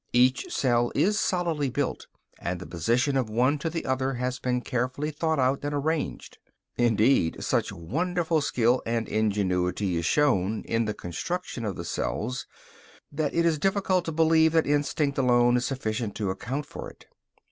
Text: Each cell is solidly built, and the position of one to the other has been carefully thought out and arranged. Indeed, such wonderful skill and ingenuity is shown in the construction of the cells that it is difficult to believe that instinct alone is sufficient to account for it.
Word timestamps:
Each 0.13 0.51
cell 0.51 0.91
is 0.95 1.19
solidly 1.19 1.69
built, 1.69 2.07
and 2.39 2.59
the 2.59 2.65
position 2.65 3.15
of 3.15 3.29
one 3.29 3.59
to 3.59 3.69
the 3.69 3.85
other 3.85 4.15
has 4.15 4.39
been 4.39 4.61
carefully 4.61 5.11
thought 5.11 5.37
out 5.37 5.63
and 5.63 5.75
arranged. 5.75 6.39
Indeed, 6.75 7.43
such 7.43 7.71
wonderful 7.71 8.41
skill 8.41 8.81
and 8.83 9.07
ingenuity 9.07 9.97
is 9.97 10.05
shown 10.07 10.63
in 10.63 10.85
the 10.85 10.95
construction 10.95 11.65
of 11.65 11.75
the 11.75 11.85
cells 11.85 12.47
that 13.11 13.35
it 13.35 13.45
is 13.45 13.59
difficult 13.59 14.03
to 14.05 14.11
believe 14.11 14.53
that 14.53 14.65
instinct 14.65 15.19
alone 15.19 15.55
is 15.55 15.67
sufficient 15.67 16.15
to 16.15 16.31
account 16.31 16.65
for 16.65 16.89
it. 16.89 17.05